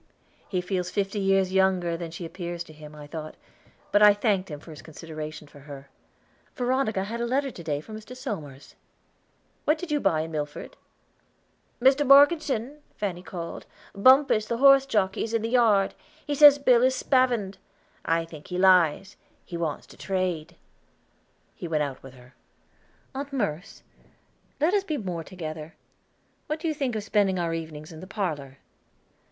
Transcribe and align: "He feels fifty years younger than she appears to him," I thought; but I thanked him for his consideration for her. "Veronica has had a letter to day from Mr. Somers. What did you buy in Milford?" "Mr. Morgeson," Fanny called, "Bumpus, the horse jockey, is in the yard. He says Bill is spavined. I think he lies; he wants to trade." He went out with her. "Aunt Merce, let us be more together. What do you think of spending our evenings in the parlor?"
"He 0.49 0.61
feels 0.61 0.89
fifty 0.89 1.19
years 1.19 1.53
younger 1.53 1.95
than 1.95 2.09
she 2.09 2.25
appears 2.25 2.63
to 2.63 2.73
him," 2.73 2.95
I 2.95 3.05
thought; 3.05 3.35
but 3.91 4.01
I 4.01 4.15
thanked 4.15 4.49
him 4.49 4.59
for 4.59 4.71
his 4.71 4.81
consideration 4.81 5.47
for 5.47 5.59
her. 5.59 5.89
"Veronica 6.55 7.01
has 7.01 7.09
had 7.09 7.21
a 7.21 7.27
letter 7.27 7.51
to 7.51 7.63
day 7.63 7.81
from 7.81 7.97
Mr. 7.97 8.17
Somers. 8.17 8.73
What 9.65 9.77
did 9.77 9.91
you 9.91 9.99
buy 9.99 10.21
in 10.21 10.31
Milford?" 10.31 10.75
"Mr. 11.79 12.03
Morgeson," 12.03 12.81
Fanny 12.95 13.21
called, 13.21 13.67
"Bumpus, 13.93 14.47
the 14.47 14.57
horse 14.57 14.87
jockey, 14.87 15.23
is 15.23 15.35
in 15.35 15.43
the 15.43 15.49
yard. 15.49 15.93
He 16.25 16.33
says 16.33 16.57
Bill 16.57 16.81
is 16.81 16.95
spavined. 16.95 17.59
I 18.03 18.25
think 18.25 18.47
he 18.47 18.57
lies; 18.57 19.17
he 19.45 19.55
wants 19.55 19.85
to 19.85 19.97
trade." 19.97 20.55
He 21.53 21.67
went 21.67 21.83
out 21.83 22.01
with 22.01 22.15
her. 22.15 22.33
"Aunt 23.13 23.31
Merce, 23.31 23.83
let 24.59 24.73
us 24.73 24.83
be 24.83 24.97
more 24.97 25.23
together. 25.23 25.75
What 26.47 26.59
do 26.59 26.67
you 26.67 26.73
think 26.73 26.95
of 26.95 27.03
spending 27.03 27.37
our 27.37 27.53
evenings 27.53 27.91
in 27.91 27.99
the 27.99 28.07
parlor?" 28.07 28.57